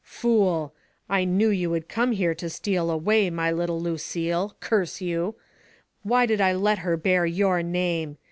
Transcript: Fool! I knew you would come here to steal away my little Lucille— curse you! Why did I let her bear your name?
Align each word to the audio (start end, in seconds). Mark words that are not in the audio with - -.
Fool! 0.03 0.73
I 1.09 1.25
knew 1.25 1.49
you 1.49 1.69
would 1.69 1.87
come 1.87 2.11
here 2.13 2.33
to 2.33 2.49
steal 2.49 2.89
away 2.89 3.29
my 3.29 3.51
little 3.51 3.79
Lucille— 3.79 4.55
curse 4.59 4.99
you! 4.99 5.35
Why 6.01 6.25
did 6.25 6.41
I 6.41 6.53
let 6.53 6.79
her 6.79 6.97
bear 6.97 7.27
your 7.27 7.61
name? 7.61 8.17